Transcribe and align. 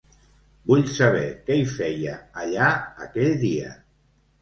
Vull 0.71 0.81
saber 0.93 1.27
què 1.51 1.59
hi 1.61 1.69
feia, 1.75 2.17
allà, 2.47 2.73
aquell 3.09 3.41
dia. 3.49 3.81